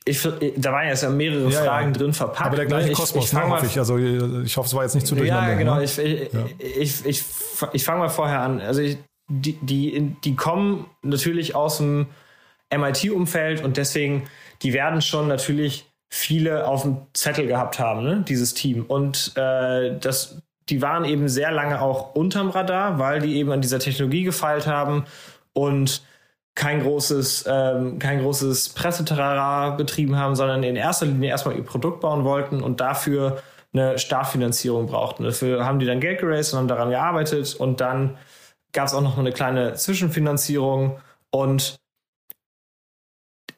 [0.07, 0.23] ich,
[0.57, 1.99] da waren jetzt ja mehrere ja, Fragen ja.
[1.99, 2.47] drin verpackt.
[2.47, 3.79] Aber der gleiche ich, Kosmos, ich, ich hoffe ich.
[3.79, 5.53] Also ich hoffe, es war jetzt nicht zu durcheinander.
[5.53, 5.77] Ja, genau.
[5.77, 5.85] Ne?
[5.85, 6.45] Ich, ich, ja.
[6.59, 7.25] ich, ich,
[7.73, 8.61] ich fange mal vorher an.
[8.61, 8.83] Also
[9.29, 12.07] die, die, die kommen natürlich aus dem
[12.75, 14.25] MIT-Umfeld und deswegen,
[14.63, 18.25] die werden schon natürlich viele auf dem Zettel gehabt haben, ne?
[18.29, 18.85] dieses Team.
[18.87, 23.63] Und äh, das, die waren eben sehr lange auch unterm Radar, weil die eben an
[23.63, 25.05] dieser Technologie gefeilt haben
[25.55, 26.03] und
[26.55, 32.01] kein großes, ähm, kein großes Presseterrara betrieben haben, sondern in erster Linie erstmal ihr Produkt
[32.01, 35.25] bauen wollten und dafür eine Startfinanzierung brauchten.
[35.25, 38.17] Dafür haben die dann Geld geraced und haben daran gearbeitet und dann
[38.73, 40.99] gab es auch noch eine kleine Zwischenfinanzierung
[41.31, 41.77] und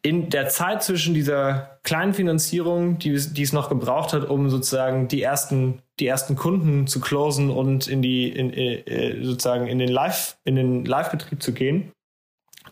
[0.02, 5.08] in der Zeit zwischen dieser kleinen Finanzierung, die, die es noch gebraucht hat, um sozusagen
[5.08, 9.80] die ersten, die ersten Kunden zu closen und in die, in, in, äh, sozusagen in
[9.80, 11.90] den Live, in den Live-Betrieb zu gehen,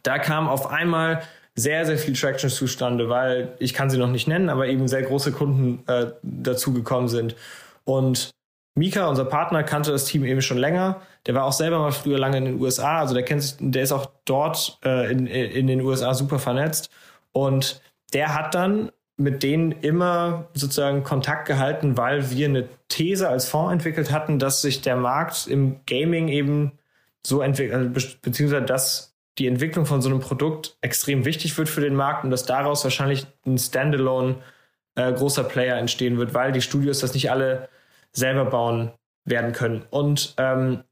[0.05, 1.23] da kam auf einmal
[1.57, 5.03] sehr, sehr viel Traction zustande, weil ich kann sie noch nicht nennen, aber eben sehr
[5.03, 7.37] große Kunden äh, dazugekommen sind.
[7.85, 8.31] Und
[8.77, 11.01] Mika, unser Partner, kannte das Team eben schon länger.
[11.27, 13.83] Der war auch selber mal früher lange in den USA, also der kennt sich, der
[13.83, 16.91] ist auch dort äh, in, in den USA super vernetzt.
[17.33, 17.81] Und
[18.13, 23.73] der hat dann mit denen immer sozusagen Kontakt gehalten, weil wir eine These als Fonds
[23.73, 26.73] entwickelt hatten, dass sich der Markt im Gaming eben
[27.25, 31.81] so entwickelt, also beziehungsweise dass die Entwicklung von so einem Produkt extrem wichtig wird für
[31.81, 34.37] den Markt und dass daraus wahrscheinlich ein Standalone
[34.95, 37.69] äh, großer Player entstehen wird, weil die Studios das nicht alle
[38.13, 38.93] selber bauen
[39.25, 39.85] werden können.
[39.91, 40.85] Und ähm,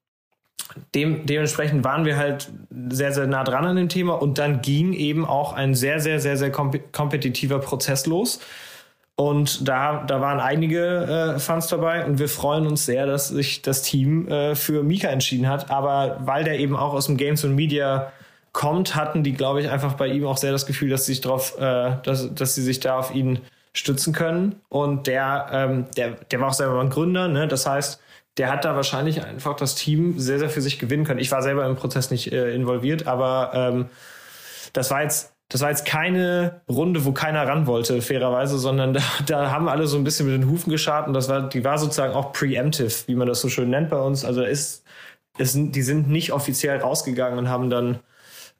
[0.94, 2.50] dem, dementsprechend waren wir halt
[2.90, 6.18] sehr, sehr nah dran an dem Thema und dann ging eben auch ein sehr, sehr,
[6.18, 8.40] sehr, sehr kompetitiver Prozess los.
[9.14, 13.61] Und da, da waren einige äh, Fans dabei und wir freuen uns sehr, dass sich
[13.61, 15.70] das Team äh, für Mika entschieden hat.
[15.70, 18.11] Aber weil der eben auch aus dem Games und Media
[18.52, 21.22] kommt, hatten die, glaube ich, einfach bei ihm auch sehr das Gefühl, dass sie sich
[21.22, 23.40] drauf, äh, dass, dass sie sich da auf ihn
[23.72, 24.60] stützen können.
[24.68, 27.48] Und der, ähm, der, der war auch selber ein Gründer, ne?
[27.48, 28.00] Das heißt,
[28.38, 31.20] der hat da wahrscheinlich einfach das Team sehr, sehr für sich gewinnen können.
[31.20, 33.86] Ich war selber im Prozess nicht äh, involviert, aber ähm,
[34.72, 39.02] das war jetzt, das war jetzt keine Runde, wo keiner ran wollte, fairerweise, sondern da,
[39.26, 41.78] da haben alle so ein bisschen mit den Hufen geschart und das war, die war
[41.78, 44.24] sozusagen auch preemptive, wie man das so schön nennt bei uns.
[44.24, 44.84] Also ist,
[45.38, 48.00] ist, die sind nicht offiziell rausgegangen und haben dann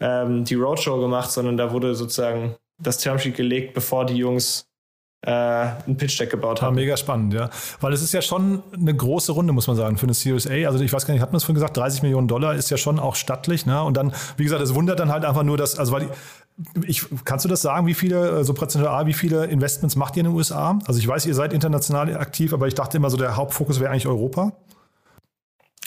[0.03, 4.67] ähm, die Roadshow gemacht, sondern da wurde sozusagen das Termsheet gelegt, bevor die Jungs
[5.25, 6.77] äh, ein Pitch-Deck gebaut haben.
[6.77, 7.49] Ja, mega spannend, ja.
[7.81, 10.67] Weil es ist ja schon eine große Runde, muss man sagen, für eine Series A.
[10.67, 12.77] Also ich weiß gar nicht, hat man es vorhin gesagt, 30 Millionen Dollar ist ja
[12.77, 13.65] schon auch stattlich.
[13.65, 13.81] Ne?
[13.83, 16.09] Und dann, wie gesagt, es wundert dann halt einfach nur, dass, also weil
[16.85, 20.27] ich, kannst du das sagen, wie viele, so prozentual, wie viele Investments macht ihr in
[20.27, 20.79] den USA?
[20.87, 23.91] Also ich weiß, ihr seid international aktiv, aber ich dachte immer so, der Hauptfokus wäre
[23.91, 24.53] eigentlich Europa.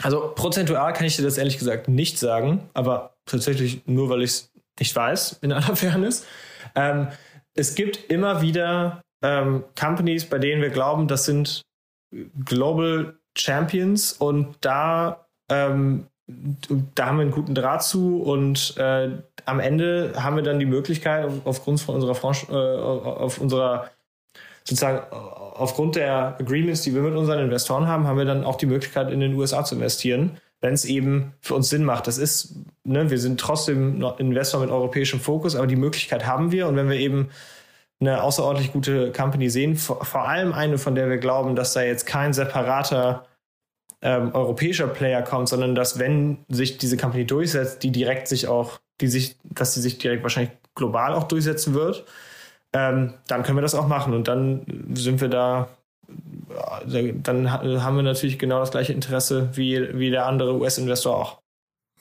[0.05, 4.29] Also prozentual kann ich dir das ehrlich gesagt nicht sagen, aber tatsächlich nur, weil ich
[4.29, 6.27] es nicht weiß, in aller Fairness.
[6.75, 7.07] Ähm,
[7.55, 11.63] es gibt immer wieder ähm, Companies, bei denen wir glauben, das sind
[12.45, 19.09] Global Champions und da, ähm, da haben wir einen guten Draht zu und äh,
[19.45, 23.89] am Ende haben wir dann die Möglichkeit, aufgrund von unserer, Franch äh, auf unserer
[24.67, 28.65] sozusagen aufgrund der Agreements, die wir mit unseren Investoren haben, haben wir dann auch die
[28.65, 32.07] Möglichkeit, in den USA zu investieren, wenn es eben für uns Sinn macht.
[32.07, 36.67] Das ist, ne, wir sind trotzdem Investor mit europäischem Fokus, aber die Möglichkeit haben wir
[36.67, 37.29] und wenn wir eben
[37.99, 41.81] eine außerordentlich gute Company sehen, vor, vor allem eine, von der wir glauben, dass da
[41.81, 43.25] jetzt kein separater
[44.01, 48.79] ähm, europäischer Player kommt, sondern dass wenn sich diese Company durchsetzt, die direkt sich auch,
[48.99, 52.05] die sich, dass sie sich direkt wahrscheinlich global auch durchsetzen wird,
[52.75, 55.69] ähm, dann können wir das auch machen und dann sind wir da,
[56.85, 61.41] dann haben wir natürlich genau das gleiche Interesse wie, wie der andere US-Investor auch.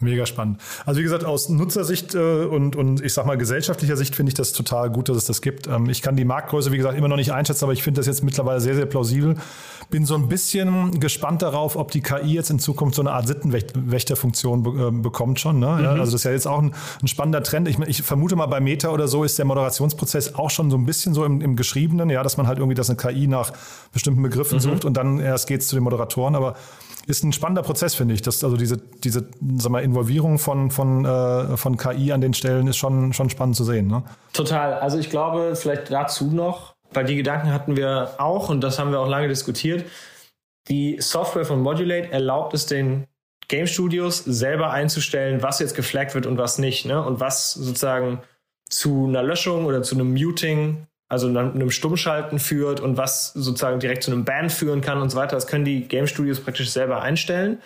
[0.00, 0.60] Mega spannend.
[0.84, 4.34] Also wie gesagt, aus Nutzersicht äh, und, und ich sag mal gesellschaftlicher Sicht finde ich
[4.34, 5.68] das total gut, dass es das gibt.
[5.68, 8.06] Ähm, ich kann die Marktgröße, wie gesagt, immer noch nicht einschätzen, aber ich finde das
[8.08, 9.36] jetzt mittlerweile sehr, sehr plausibel.
[9.90, 13.28] Bin so ein bisschen gespannt darauf, ob die KI jetzt in Zukunft so eine Art
[13.28, 15.60] Sittenwächterfunktion be äh, bekommt schon.
[15.60, 15.68] Ne?
[15.68, 15.84] Mhm.
[15.84, 17.68] Ja, also das ist ja jetzt auch ein, ein spannender Trend.
[17.68, 20.86] Ich, ich, vermute mal, bei Meta oder so ist der Moderationsprozess auch schon so ein
[20.86, 23.52] bisschen so im, im Geschriebenen, ja, dass man halt irgendwie, dass eine KI nach
[23.92, 24.62] bestimmten Begriffen mhm.
[24.62, 26.34] sucht und dann erst geht es zu den Moderatoren.
[26.34, 26.56] Aber
[27.06, 28.22] ist ein spannender Prozess, finde ich.
[28.22, 32.66] Das, also diese, diese sag mal, Involvierung von, von, äh, von KI an den Stellen
[32.66, 33.86] ist schon, schon spannend zu sehen.
[33.88, 34.02] Ne?
[34.32, 34.74] Total.
[34.74, 38.90] Also ich glaube, vielleicht dazu noch, weil die Gedanken hatten wir auch und das haben
[38.90, 39.84] wir auch lange diskutiert.
[40.68, 43.06] Die Software von Modulate erlaubt es den
[43.48, 46.86] Game Studios selber einzustellen, was jetzt geflaggt wird und was nicht.
[46.86, 47.04] Ne?
[47.04, 48.20] Und was sozusagen
[48.70, 54.02] zu einer Löschung oder zu einem Muting also einem Stummschalten führt und was sozusagen direkt
[54.02, 55.36] zu einem Ban führen kann und so weiter.
[55.36, 57.60] Das können die Game Studios praktisch selber einstellen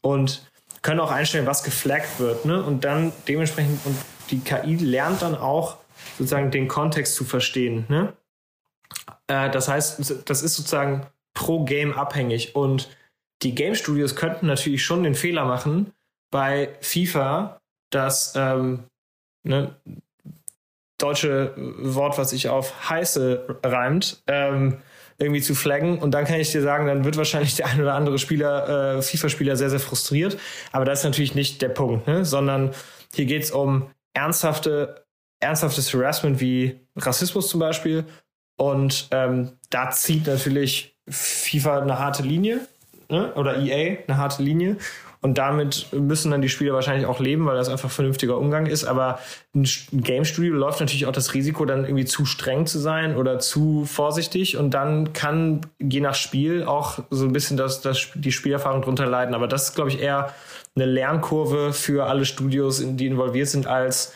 [0.00, 0.46] und
[0.82, 2.44] können auch einstellen, was geflaggt wird.
[2.44, 2.62] Ne?
[2.62, 3.96] Und dann dementsprechend, und
[4.30, 5.76] die KI lernt dann auch
[6.16, 7.84] sozusagen den Kontext zu verstehen.
[7.88, 8.12] Ne?
[9.26, 12.56] Äh, das heißt, das ist sozusagen pro Game abhängig.
[12.56, 12.88] Und
[13.42, 15.92] die Game Studios könnten natürlich schon den Fehler machen,
[16.30, 18.84] bei FIFA, dass ähm,
[19.44, 19.74] ne,
[20.98, 24.78] deutsche Wort, was sich auf heiße reimt, ähm,
[25.18, 25.98] irgendwie zu flaggen.
[25.98, 29.02] Und dann kann ich dir sagen, dann wird wahrscheinlich der ein oder andere Spieler, äh,
[29.02, 30.38] FIFA-Spieler sehr, sehr frustriert.
[30.72, 32.24] Aber das ist natürlich nicht der Punkt, ne?
[32.24, 32.72] sondern
[33.14, 35.04] hier geht es um ernsthafte,
[35.40, 38.04] ernsthaftes Harassment wie Rassismus zum Beispiel.
[38.56, 42.60] Und ähm, da zieht natürlich FIFA eine harte Linie
[43.08, 43.32] ne?
[43.34, 44.76] oder EA eine harte Linie.
[45.20, 48.84] Und damit müssen dann die Spieler wahrscheinlich auch leben, weil das einfach vernünftiger Umgang ist.
[48.84, 49.18] Aber
[49.54, 53.38] ein Game Studio läuft natürlich auch das Risiko, dann irgendwie zu streng zu sein oder
[53.38, 54.56] zu vorsichtig.
[54.56, 59.06] Und dann kann je nach Spiel auch so ein bisschen das, das, die Spielerfahrung drunter
[59.06, 59.34] leiden.
[59.34, 60.32] Aber das ist, glaube ich, eher
[60.76, 64.14] eine Lernkurve für alle Studios, die involviert sind, als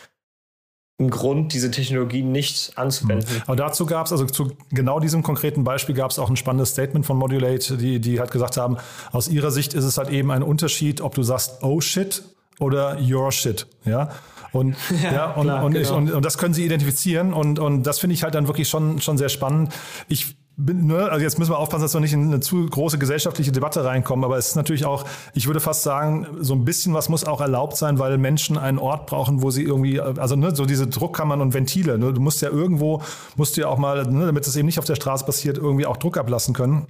[0.99, 3.27] ein Grund, diese Technologie nicht anzuwenden.
[3.33, 3.41] Mhm.
[3.47, 6.69] Aber dazu gab es, also zu genau diesem konkreten Beispiel gab es auch ein spannendes
[6.69, 8.77] Statement von Modulate, die, die halt gesagt haben,
[9.11, 12.23] aus ihrer Sicht ist es halt eben ein Unterschied, ob du sagst, oh shit
[12.59, 14.09] oder your shit, ja.
[14.51, 15.83] Und, ja, ja und, klar, und, genau.
[15.83, 18.69] ich, und, und, das können sie identifizieren und, und das finde ich halt dann wirklich
[18.69, 19.73] schon, schon sehr spannend.
[20.07, 23.51] Ich ne, also jetzt müssen wir aufpassen, dass wir nicht in eine zu große gesellschaftliche
[23.51, 27.09] Debatte reinkommen, aber es ist natürlich auch, ich würde fast sagen, so ein bisschen was
[27.09, 30.65] muss auch erlaubt sein, weil Menschen einen Ort brauchen, wo sie irgendwie, also ne, so
[30.65, 33.01] diese Druckkammern und Ventile, ne, du musst ja irgendwo,
[33.35, 35.85] musst du ja auch mal, ne, damit es eben nicht auf der Straße passiert, irgendwie
[35.85, 36.87] auch Druck ablassen können.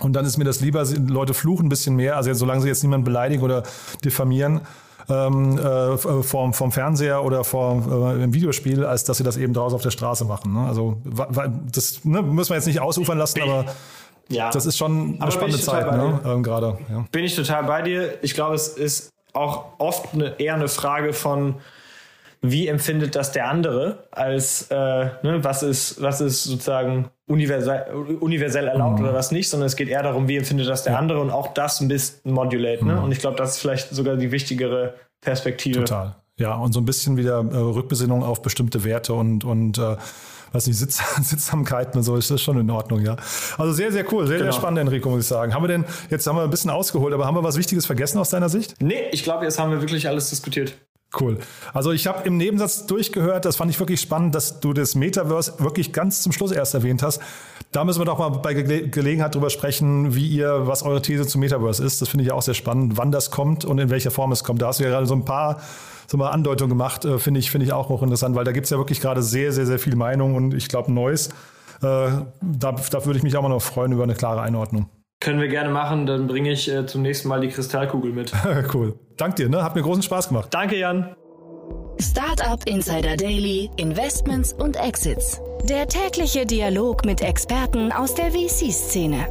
[0.00, 2.82] Und dann ist mir das lieber, Leute fluchen ein bisschen mehr, also solange sie jetzt
[2.82, 3.64] niemanden beleidigen oder
[4.04, 4.60] diffamieren,
[5.10, 9.52] ähm, äh, vom, vom Fernseher oder vor äh, im Videospiel, als dass sie das eben
[9.52, 10.52] draußen auf der Straße machen.
[10.52, 10.66] Ne?
[10.66, 10.98] Also
[11.72, 13.66] das ne, müssen wir jetzt nicht ausufern lassen, aber
[14.28, 14.50] ja.
[14.50, 16.20] das ist schon eine aber spannende Zeit ne?
[16.24, 16.78] ähm, gerade.
[16.90, 17.04] Ja.
[17.10, 18.18] Bin ich total bei dir.
[18.22, 21.56] Ich glaube, es ist auch oft eine, eher eine Frage von
[22.42, 27.84] wie empfindet das der andere, als äh, ne, was ist, was ist sozusagen universell,
[28.20, 29.04] universell erlaubt mhm.
[29.04, 30.98] oder was nicht, sondern es geht eher darum, wie empfindet das der ja.
[30.98, 32.84] andere und auch das ein bisschen modulate.
[32.84, 32.94] Ne?
[32.94, 33.04] Mhm.
[33.04, 35.80] Und ich glaube, das ist vielleicht sogar die wichtigere Perspektive.
[35.80, 36.16] Total.
[36.36, 39.96] Ja, und so ein bisschen wieder äh, Rückbesinnung auf bestimmte Werte und, und äh,
[40.52, 43.16] was nicht, Sitz, Sitzsamkeiten und so, ist das schon in Ordnung, ja.
[43.58, 44.50] Also sehr, sehr cool, sehr, genau.
[44.50, 45.54] sehr spannend, Enrico, muss ich sagen.
[45.54, 48.18] Haben wir denn, jetzt haben wir ein bisschen ausgeholt, aber haben wir was Wichtiges vergessen
[48.18, 48.74] aus deiner Sicht?
[48.80, 50.74] Nee, ich glaube, jetzt haben wir wirklich alles diskutiert.
[51.18, 51.38] Cool.
[51.72, 55.54] Also ich habe im Nebensatz durchgehört, das fand ich wirklich spannend, dass du das Metaverse
[55.58, 57.20] wirklich ganz zum Schluss erst erwähnt hast.
[57.72, 61.26] Da müssen wir doch mal bei Ge Gelegenheit drüber sprechen, wie ihr, was eure These
[61.26, 62.00] zum Metaverse ist.
[62.00, 64.62] Das finde ich auch sehr spannend, wann das kommt und in welcher Form es kommt.
[64.62, 65.60] Da hast du ja gerade so ein paar
[66.06, 68.70] so mal Andeutungen gemacht, äh, finde ich, finde ich auch hochinteressant, weil da gibt es
[68.70, 71.28] ja wirklich gerade sehr, sehr, sehr viel Meinung und ich glaube Neues.
[71.28, 71.30] Äh,
[71.82, 74.88] da, da würde ich mich auch mal noch freuen über eine klare Einordnung.
[75.20, 78.32] Können wir gerne machen, dann bringe ich äh, zum nächsten Mal die Kristallkugel mit.
[78.74, 78.98] cool.
[79.18, 79.62] Dank dir, ne?
[79.62, 80.48] Hat mir großen Spaß gemacht.
[80.50, 81.14] Danke, Jan.
[82.00, 85.38] Startup Insider Daily, Investments und Exits.
[85.68, 89.26] Der tägliche Dialog mit Experten aus der VC-Szene.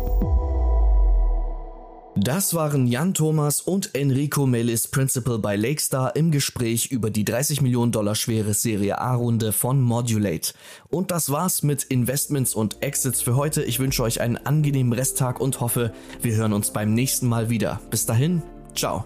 [2.22, 7.62] Das waren Jan Thomas und Enrico Melis, Principal bei Lakestar, im Gespräch über die 30
[7.62, 10.54] Millionen Dollar schwere Serie A-Runde von Modulate.
[10.90, 13.64] Und das war's mit Investments und Exits für heute.
[13.64, 17.80] Ich wünsche euch einen angenehmen Resttag und hoffe, wir hören uns beim nächsten Mal wieder.
[17.90, 18.42] Bis dahin,
[18.76, 19.06] ciao.